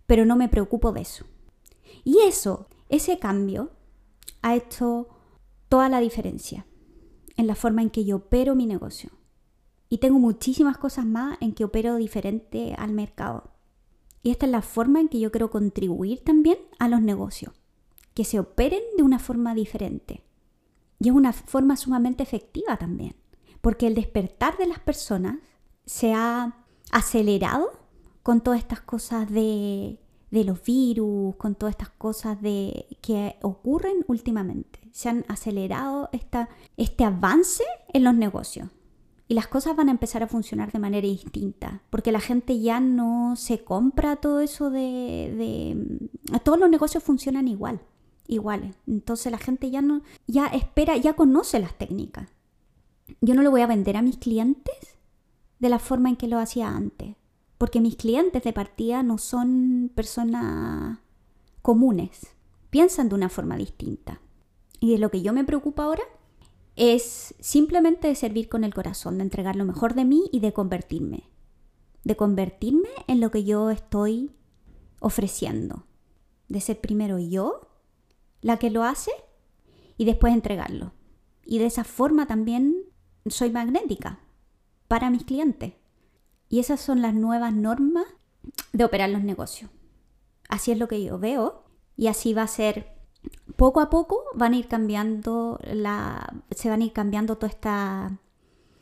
pero 0.10 0.26
no 0.26 0.36
me 0.36 0.50
preocupo 0.50 0.92
de 0.92 1.02
eso. 1.02 1.24
Y 2.04 2.18
eso, 2.22 2.66
ese 2.90 3.20
cambio, 3.20 3.70
ha 4.42 4.56
hecho 4.56 5.08
toda 5.70 5.88
la 5.88 6.00
diferencia 6.00 6.66
en 7.38 7.46
la 7.46 7.54
forma 7.54 7.84
en 7.84 7.92
que 7.92 8.04
yo 8.06 8.16
opero 8.16 8.56
mi 8.56 8.66
negocio. 8.66 9.12
Y 9.88 10.00
tengo 10.00 10.18
muchísimas 10.18 10.80
cosas 10.80 11.06
más 11.06 11.38
en 11.42 11.54
que 11.54 11.64
opero 11.64 11.98
diferente 11.98 12.74
al 12.80 12.92
mercado. 12.92 13.52
Y 14.24 14.32
esta 14.32 14.48
es 14.48 14.52
la 14.52 14.64
forma 14.64 15.00
en 15.00 15.10
que 15.10 15.20
yo 15.20 15.30
quiero 15.30 15.52
contribuir 15.52 16.24
también 16.24 16.58
a 16.80 16.88
los 16.88 17.04
negocios, 17.04 17.54
que 18.14 18.26
se 18.26 18.40
operen 18.40 18.82
de 18.98 19.04
una 19.04 19.20
forma 19.20 19.56
diferente. 19.56 20.24
Y 21.00 21.10
es 21.10 21.16
una 21.16 21.34
forma 21.34 21.78
sumamente 21.78 22.24
efectiva 22.24 22.78
también, 22.78 23.16
porque 23.62 23.88
el 23.88 23.96
despertar 23.96 24.58
de 24.58 24.68
las 24.68 24.80
personas 24.80 25.38
se 25.86 26.14
ha 26.14 26.56
acelerado 26.92 27.72
con 28.24 28.42
todas 28.42 28.60
estas 28.60 28.82
cosas 28.82 29.32
de, 29.32 29.98
los 30.32 30.64
virus, 30.64 31.36
con 31.38 31.56
todas 31.56 31.74
estas 31.74 31.90
cosas 31.90 32.42
de, 32.42 32.86
que 33.02 33.38
ocurren 33.42 34.06
últimamente. 34.08 34.80
Se 34.92 35.10
han 35.10 35.26
acelerado 35.28 36.10
esta, 36.12 36.50
este 36.78 37.06
avance 37.06 37.64
en 37.94 38.04
los 38.04 38.14
negocios. 38.14 38.70
Y 39.28 39.36
las 39.36 39.48
cosas 39.48 39.76
van 39.76 39.90
a 39.90 39.92
empezar 39.92 40.24
a 40.24 40.28
funcionar 40.28 40.72
de 40.72 40.80
manera 40.80 41.08
distinta, 41.08 41.84
porque 41.92 42.12
la 42.12 42.20
gente 42.20 42.60
ya 42.60 42.80
no 42.80 43.36
se 43.36 43.64
compra 43.64 44.16
todo 44.16 44.40
eso 44.40 44.72
de, 44.72 46.10
de 46.32 46.40
todos 46.40 46.60
los 46.60 46.70
negocios 46.70 47.04
funcionan 47.04 47.48
igual, 47.48 47.80
iguales. 48.30 48.76
Entonces 48.88 49.32
la 49.32 49.38
gente 49.38 49.70
ya 49.70 49.82
no 49.82 50.02
ya 50.28 50.48
espera, 50.48 50.96
ya 50.96 51.14
conoce 51.14 51.60
las 51.60 51.78
técnicas. 51.78 52.30
Yo 53.20 53.34
no 53.34 53.42
le 53.42 53.50
voy 53.50 53.62
a 53.62 53.68
vender 53.68 53.98
a 53.98 54.02
mis 54.02 54.18
clientes 54.18 54.98
de 55.60 55.70
la 55.70 55.80
forma 55.80 56.10
en 56.10 56.16
que 56.16 56.28
lo 56.28 56.40
hacía 56.40 56.70
antes 56.70 57.16
porque 57.60 57.82
mis 57.82 57.98
clientes 57.98 58.42
de 58.42 58.54
partida 58.54 59.04
no 59.04 59.18
son 59.18 59.92
personas 59.94 60.98
comunes, 61.62 62.28
piensan 62.70 63.10
de 63.10 63.16
una 63.16 63.28
forma 63.28 63.58
distinta. 63.58 64.22
Y 64.80 64.94
de 64.94 64.98
lo 64.98 65.12
que 65.12 65.22
yo 65.22 65.34
me 65.34 65.44
preocupo 65.44 65.82
ahora 65.82 66.04
es 66.78 67.36
simplemente 67.42 68.08
de 68.08 68.16
servir 68.16 68.48
con 68.48 68.64
el 68.64 68.74
corazón, 68.74 69.18
de 69.18 69.26
entregar 69.26 69.58
lo 69.58 69.66
mejor 69.66 69.94
de 69.94 70.06
mí 70.06 70.24
y 70.32 70.40
de 70.40 70.54
convertirme. 70.54 71.24
De 72.06 72.16
convertirme 72.16 72.88
en 73.08 73.20
lo 73.20 73.30
que 73.30 73.44
yo 73.44 73.70
estoy 73.72 74.32
ofreciendo. 75.02 75.86
De 76.48 76.62
ser 76.62 76.80
primero 76.80 77.20
yo 77.20 77.68
la 78.42 78.58
que 78.58 78.70
lo 78.70 78.84
hace 78.84 79.12
y 79.98 80.06
después 80.06 80.34
entregarlo. 80.34 80.94
Y 81.46 81.60
de 81.60 81.66
esa 81.66 81.84
forma 81.84 82.28
también 82.28 82.76
soy 83.26 83.52
magnética 83.52 84.20
para 84.88 85.10
mis 85.10 85.24
clientes. 85.24 85.74
Y 86.48 86.60
esas 86.60 86.80
son 86.80 87.02
las 87.02 87.14
nuevas 87.14 87.54
normas 87.54 88.06
de 88.74 88.84
operar 88.84 89.10
los 89.10 89.24
negocios. 89.24 89.70
Así 90.48 90.72
es 90.72 90.78
lo 90.78 90.88
que 90.88 91.04
yo 91.04 91.20
veo 91.20 91.64
y 91.96 92.08
así 92.08 92.34
va 92.34 92.44
a 92.44 92.48
ser 92.48 92.98
poco 93.56 93.82
a 93.82 93.90
poco 93.90 94.24
van 94.34 94.54
a 94.54 94.58
ir 94.58 94.68
cambiando 94.68 95.60
se 96.52 96.70
van 96.70 96.82
a 96.82 96.86
ir 96.86 96.94
cambiando 96.94 97.38
todas 97.38 97.56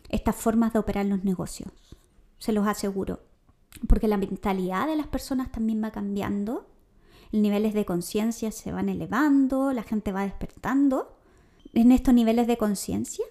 estas 0.10 0.36
formas 0.36 0.74
de 0.74 0.80
operar 0.80 1.06
los 1.06 1.24
negocios. 1.24 1.72
Se 2.38 2.52
los 2.52 2.68
aseguro. 2.68 3.22
Porque 3.88 4.08
la 4.08 4.18
mentalidad 4.18 4.88
de 4.88 4.96
las 4.96 5.08
personas 5.08 5.52
también 5.52 5.84
va 5.84 5.92
cambiando, 5.92 6.68
niveles 7.32 7.74
de 7.74 7.86
conciencia 7.86 8.52
se 8.52 8.72
van 8.72 8.90
elevando, 8.90 9.74
la 9.74 9.84
gente 9.84 10.12
va 10.12 10.24
despertando 10.24 11.18
en 11.74 11.92
estos 11.92 12.14
niveles 12.14 12.48
de 12.48 12.58
conciencia 12.58 13.26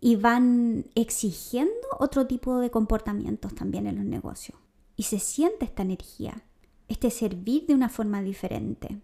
y 0.00 0.16
van 0.16 0.86
exigiendo 0.94 1.72
otro 1.98 2.26
tipo 2.26 2.58
de 2.58 2.70
comportamientos 2.70 3.54
también 3.54 3.86
en 3.86 3.96
los 3.96 4.04
negocios. 4.04 4.58
Y 4.96 5.04
se 5.04 5.18
siente 5.18 5.64
esta 5.64 5.82
energía, 5.82 6.42
este 6.88 7.10
servir 7.10 7.66
de 7.66 7.74
una 7.74 7.88
forma 7.88 8.22
diferente. 8.22 9.00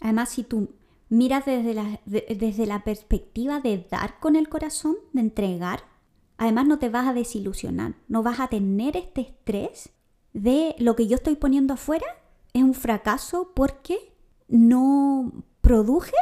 Además, 0.00 0.30
si 0.30 0.44
tú 0.44 0.70
miras 1.08 1.44
desde 1.44 1.74
la, 1.74 2.00
desde 2.04 2.66
la 2.66 2.84
perspectiva 2.84 3.60
de 3.60 3.86
dar 3.90 4.18
con 4.20 4.36
el 4.36 4.48
corazón, 4.48 4.96
de 5.12 5.20
entregar, 5.20 5.84
además 6.36 6.66
no 6.66 6.78
te 6.78 6.88
vas 6.88 7.06
a 7.06 7.14
desilusionar, 7.14 7.94
no 8.08 8.22
vas 8.22 8.40
a 8.40 8.48
tener 8.48 8.96
este 8.96 9.22
estrés 9.22 9.90
de 10.32 10.74
lo 10.78 10.96
que 10.96 11.06
yo 11.06 11.16
estoy 11.16 11.36
poniendo 11.36 11.74
afuera 11.74 12.06
es 12.54 12.62
un 12.62 12.74
fracaso 12.74 13.52
porque 13.54 13.98
no 14.48 15.44
produje 15.60 16.14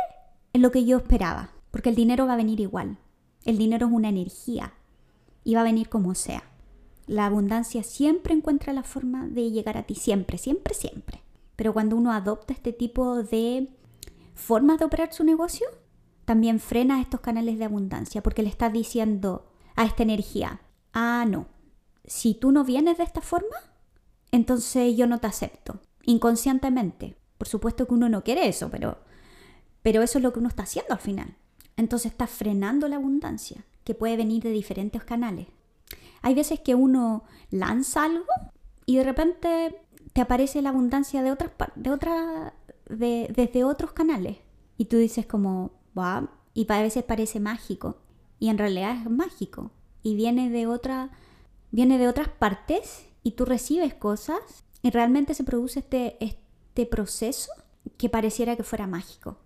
lo 0.54 0.72
que 0.72 0.84
yo 0.84 0.96
esperaba, 0.96 1.50
porque 1.70 1.90
el 1.90 1.94
dinero 1.94 2.26
va 2.26 2.32
a 2.32 2.36
venir 2.36 2.58
igual. 2.58 2.98
El 3.44 3.58
dinero 3.58 3.86
es 3.86 3.92
una 3.92 4.08
energía 4.08 4.72
y 5.44 5.54
va 5.54 5.60
a 5.60 5.64
venir 5.64 5.88
como 5.88 6.14
sea. 6.14 6.42
La 7.06 7.26
abundancia 7.26 7.82
siempre 7.82 8.34
encuentra 8.34 8.72
la 8.72 8.82
forma 8.82 9.26
de 9.26 9.50
llegar 9.50 9.76
a 9.76 9.82
ti, 9.82 9.94
siempre, 9.94 10.38
siempre, 10.38 10.74
siempre. 10.74 11.22
Pero 11.54 11.74
cuando 11.74 11.96
uno 11.96 12.12
adopta 12.12 12.54
este 12.54 12.72
tipo 12.72 13.22
de 13.22 13.68
formas 14.34 14.78
de 14.78 14.86
operar 14.86 15.12
su 15.12 15.24
negocio, 15.24 15.66
también 16.24 16.60
frena 16.60 17.00
estos 17.02 17.20
canales 17.20 17.58
de 17.58 17.66
abundancia 17.66 18.22
porque 18.22 18.42
le 18.42 18.48
estás 18.48 18.72
diciendo 18.72 19.46
a 19.76 19.84
esta 19.84 20.02
energía, 20.02 20.60
ah, 20.94 21.26
no, 21.28 21.46
si 22.04 22.34
tú 22.34 22.52
no 22.52 22.64
vienes 22.64 22.96
de 22.98 23.04
esta 23.04 23.20
forma, 23.20 23.56
entonces 24.30 24.96
yo 24.96 25.06
no 25.06 25.18
te 25.18 25.26
acepto, 25.26 25.80
inconscientemente. 26.04 27.16
Por 27.38 27.48
supuesto 27.48 27.86
que 27.86 27.94
uno 27.94 28.08
no 28.08 28.22
quiere 28.22 28.48
eso, 28.48 28.70
pero, 28.70 28.98
pero 29.82 30.02
eso 30.02 30.18
es 30.18 30.22
lo 30.22 30.32
que 30.32 30.38
uno 30.38 30.48
está 30.48 30.62
haciendo 30.62 30.94
al 30.94 31.00
final. 31.00 31.36
Entonces 31.76 32.12
está 32.12 32.26
frenando 32.26 32.88
la 32.88 32.96
abundancia, 32.96 33.64
que 33.84 33.94
puede 33.94 34.16
venir 34.16 34.42
de 34.42 34.50
diferentes 34.50 35.02
canales. 35.04 35.48
Hay 36.20 36.34
veces 36.34 36.60
que 36.60 36.74
uno 36.74 37.24
lanza 37.50 38.04
algo 38.04 38.26
y 38.86 38.96
de 38.96 39.04
repente 39.04 39.82
te 40.12 40.20
aparece 40.20 40.62
la 40.62 40.68
abundancia 40.68 41.22
de 41.22 41.32
otras 41.32 41.50
de 41.74 41.90
otra, 41.90 42.54
de, 42.88 43.32
desde 43.34 43.64
otros 43.64 43.92
canales. 43.92 44.38
Y 44.76 44.86
tú 44.86 44.96
dices 44.96 45.26
como, 45.26 45.72
wow, 45.94 46.28
y 46.54 46.66
a 46.70 46.82
veces 46.82 47.04
parece 47.04 47.40
mágico. 47.40 47.96
Y 48.38 48.48
en 48.48 48.58
realidad 48.58 48.96
es 48.96 49.10
mágico. 49.10 49.70
Y 50.02 50.14
viene 50.14 50.50
de 50.50 50.66
otra, 50.66 51.10
viene 51.70 51.98
de 51.98 52.08
otras 52.08 52.28
partes 52.28 53.06
y 53.22 53.32
tú 53.32 53.44
recibes 53.44 53.94
cosas 53.94 54.64
y 54.82 54.90
realmente 54.90 55.34
se 55.34 55.44
produce 55.44 55.80
este, 55.80 56.16
este 56.24 56.86
proceso 56.86 57.50
que 57.96 58.08
pareciera 58.08 58.56
que 58.56 58.64
fuera 58.64 58.86
mágico. 58.86 59.38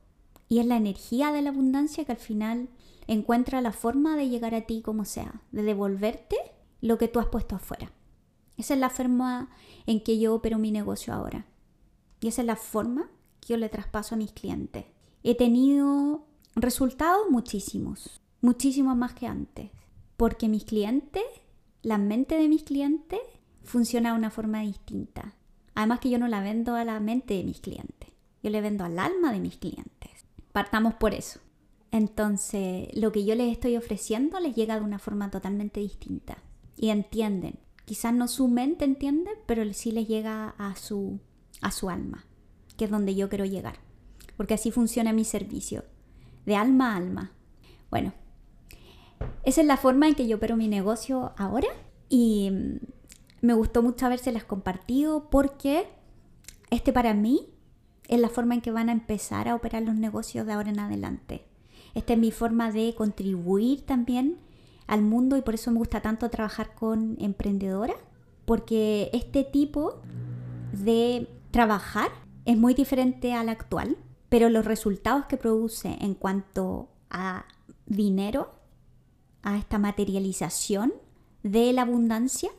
Y 0.48 0.60
es 0.60 0.66
la 0.66 0.76
energía 0.76 1.32
de 1.32 1.42
la 1.42 1.50
abundancia 1.50 2.04
que 2.04 2.12
al 2.12 2.18
final 2.18 2.68
encuentra 3.06 3.60
la 3.60 3.72
forma 3.72 4.16
de 4.16 4.28
llegar 4.28 4.54
a 4.54 4.62
ti 4.62 4.82
como 4.82 5.04
sea, 5.04 5.42
de 5.52 5.62
devolverte 5.62 6.36
lo 6.80 6.98
que 6.98 7.08
tú 7.08 7.18
has 7.18 7.26
puesto 7.26 7.56
afuera. 7.56 7.92
Esa 8.56 8.74
es 8.74 8.80
la 8.80 8.90
forma 8.90 9.50
en 9.86 10.02
que 10.02 10.18
yo 10.18 10.34
opero 10.34 10.58
mi 10.58 10.70
negocio 10.70 11.12
ahora. 11.12 11.46
Y 12.20 12.28
esa 12.28 12.42
es 12.42 12.46
la 12.46 12.56
forma 12.56 13.10
que 13.40 13.48
yo 13.48 13.56
le 13.56 13.68
traspaso 13.68 14.14
a 14.14 14.18
mis 14.18 14.32
clientes. 14.32 14.86
He 15.22 15.34
tenido 15.34 16.26
resultados 16.54 17.28
muchísimos, 17.30 18.20
muchísimos 18.40 18.96
más 18.96 19.12
que 19.14 19.26
antes. 19.26 19.70
Porque 20.16 20.48
mis 20.48 20.64
clientes, 20.64 21.24
la 21.82 21.98
mente 21.98 22.36
de 22.36 22.48
mis 22.48 22.62
clientes, 22.62 23.20
funciona 23.66 24.12
de 24.12 24.18
una 24.18 24.30
forma 24.30 24.62
distinta. 24.62 25.34
Además 25.74 26.00
que 26.00 26.08
yo 26.08 26.18
no 26.18 26.28
la 26.28 26.40
vendo 26.40 26.74
a 26.74 26.84
la 26.84 26.98
mente 27.00 27.34
de 27.34 27.44
mis 27.44 27.60
clientes, 27.60 28.10
yo 28.42 28.50
le 28.50 28.62
vendo 28.62 28.84
al 28.84 28.98
alma 28.98 29.32
de 29.32 29.40
mis 29.40 29.58
clientes. 29.58 30.24
Partamos 30.52 30.94
por 30.94 31.12
eso. 31.12 31.40
Entonces, 31.92 32.88
lo 32.94 33.12
que 33.12 33.24
yo 33.24 33.34
les 33.34 33.52
estoy 33.52 33.76
ofreciendo 33.76 34.40
les 34.40 34.54
llega 34.54 34.78
de 34.78 34.84
una 34.84 34.98
forma 34.98 35.30
totalmente 35.30 35.80
distinta. 35.80 36.38
Y 36.76 36.88
entienden. 36.88 37.58
Quizás 37.84 38.12
no 38.12 38.28
su 38.28 38.48
mente 38.48 38.84
entiende, 38.84 39.30
pero 39.46 39.70
sí 39.72 39.92
les 39.92 40.08
llega 40.08 40.54
a 40.58 40.74
su, 40.76 41.20
a 41.60 41.70
su 41.70 41.88
alma, 41.88 42.26
que 42.76 42.86
es 42.86 42.90
donde 42.90 43.14
yo 43.14 43.28
quiero 43.28 43.44
llegar. 43.44 43.78
Porque 44.36 44.54
así 44.54 44.70
funciona 44.70 45.12
mi 45.12 45.24
servicio, 45.24 45.84
de 46.44 46.56
alma 46.56 46.92
a 46.92 46.96
alma. 46.96 47.32
Bueno, 47.90 48.12
esa 49.44 49.60
es 49.60 49.66
la 49.66 49.76
forma 49.76 50.08
en 50.08 50.14
que 50.14 50.26
yo 50.26 50.36
opero 50.36 50.56
mi 50.56 50.68
negocio 50.68 51.32
ahora. 51.36 51.68
Y 52.08 52.50
me 53.40 53.54
gustó 53.54 53.82
mucho 53.82 54.08
las 54.08 54.44
compartido 54.44 55.28
porque 55.30 55.88
este 56.70 56.92
para 56.92 57.14
mí 57.14 57.48
es 58.08 58.20
la 58.20 58.28
forma 58.28 58.54
en 58.54 58.60
que 58.60 58.70
van 58.70 58.88
a 58.88 58.92
empezar 58.92 59.48
a 59.48 59.54
operar 59.54 59.82
los 59.82 59.94
negocios 59.94 60.46
de 60.46 60.52
ahora 60.52 60.70
en 60.70 60.80
adelante. 60.80 61.44
Esta 61.94 62.12
es 62.12 62.18
mi 62.18 62.30
forma 62.30 62.70
de 62.70 62.94
contribuir 62.94 63.84
también 63.86 64.38
al 64.86 65.02
mundo 65.02 65.36
y 65.36 65.42
por 65.42 65.54
eso 65.54 65.70
me 65.70 65.78
gusta 65.78 66.00
tanto 66.00 66.28
trabajar 66.30 66.74
con 66.74 67.16
emprendedoras, 67.20 67.96
porque 68.44 69.10
este 69.12 69.44
tipo 69.44 70.00
de 70.72 71.28
trabajar 71.50 72.10
es 72.44 72.56
muy 72.56 72.74
diferente 72.74 73.32
al 73.32 73.48
actual, 73.48 73.96
pero 74.28 74.48
los 74.48 74.64
resultados 74.64 75.26
que 75.26 75.36
produce 75.36 75.96
en 76.00 76.14
cuanto 76.14 76.88
a 77.10 77.46
dinero, 77.86 78.52
a 79.42 79.56
esta 79.56 79.78
materialización 79.78 80.92
de 81.42 81.72
la 81.72 81.82
abundancia 81.82 82.50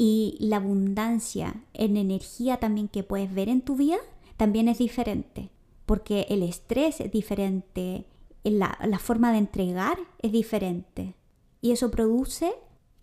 y 0.00 0.36
la 0.38 0.58
abundancia 0.58 1.64
en 1.74 1.96
energía 1.96 2.58
también 2.58 2.86
que 2.86 3.02
puedes 3.02 3.34
ver 3.34 3.48
en 3.48 3.62
tu 3.62 3.74
vida, 3.74 3.98
también 4.36 4.68
es 4.68 4.78
diferente, 4.78 5.50
porque 5.86 6.24
el 6.30 6.44
estrés 6.44 7.00
es 7.00 7.10
diferente, 7.10 8.06
la, 8.44 8.78
forma 9.00 9.32
de 9.32 9.38
entregar 9.38 9.98
es 10.20 10.30
diferente. 10.30 11.16
Y 11.60 11.72
eso 11.72 11.90
produce 11.90 12.54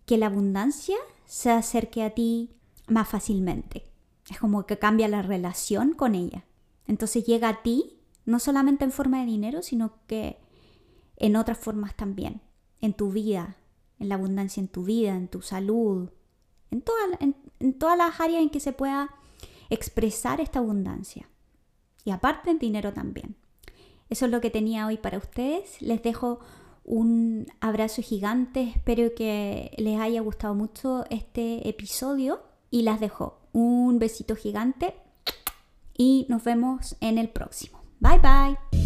que 0.06 0.18
la 0.18 0.28
abundancia 0.28 0.96
se 1.26 1.52
acerque 1.52 2.02
a 2.02 2.12
ti 2.12 2.52
más 2.88 3.10
fácilmente. 3.10 3.92
Es 4.30 4.40
como 4.40 4.66
que 4.66 4.80
cambia 4.80 5.10
la 5.10 5.22
relación 5.22 5.94
con 5.94 6.16
ella. 6.16 6.46
Entonces 6.88 7.26
llega 7.26 7.50
a 7.50 7.62
ti 7.62 8.00
no 8.24 8.40
solamente 8.40 8.86
en 8.86 8.92
forma 8.94 9.20
de 9.20 9.26
dinero, 9.26 9.62
sino 9.62 10.00
que 10.08 10.38
en 11.18 11.36
otras 11.36 11.58
formas 11.58 11.94
también. 11.98 12.40
En 12.80 12.94
tu 12.94 13.12
vida, 13.12 13.58
en 14.00 14.08
la 14.08 14.16
abundancia 14.16 14.62
en 14.62 14.70
tu 14.70 14.86
vida, 14.86 15.14
en 15.16 15.28
tu 15.28 15.42
salud, 15.42 16.10
en, 17.20 17.30
en, 17.30 17.36
en 17.60 17.74
todas 17.74 17.98
las 17.98 18.20
áreas 18.20 18.42
en 18.42 18.50
que 18.50 18.60
se 18.60 18.74
pueda 18.74 19.10
expresar 19.70 20.42
esta 20.42 20.60
abundancia. 20.60 21.30
Y 22.04 22.12
aparte 22.12 22.52
en 22.52 22.60
dinero 22.60 22.94
también. 22.94 23.36
Eso 24.10 24.26
es 24.26 24.32
lo 24.32 24.42
que 24.42 24.52
tenía 24.52 24.86
hoy 24.86 24.98
para 24.98 25.18
ustedes. 25.18 25.82
Les 25.82 26.02
dejo 26.04 26.40
un 26.84 27.48
abrazo 27.60 28.02
gigante. 28.02 28.74
Espero 28.76 29.16
que 29.16 29.72
les 29.78 30.00
haya 30.00 30.22
gustado 30.22 30.54
mucho 30.54 31.06
este 31.10 31.68
episodio. 31.68 32.44
Y 32.70 32.84
las 32.84 33.00
dejo 33.00 33.40
un 33.54 33.98
besito 33.98 34.36
gigante. 34.36 34.96
Y 35.98 36.28
nos 36.30 36.44
vemos 36.44 36.96
en 37.02 37.18
el 37.18 37.30
próximo. 37.30 37.82
Bye 38.00 38.20
bye. 38.20 38.85